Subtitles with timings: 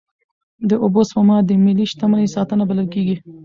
[0.69, 3.15] د اوبو سپما د ملي شتمنۍ ساتنه بلل کېږي.